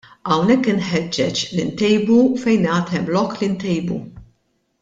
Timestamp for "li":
1.57-1.67, 3.43-3.55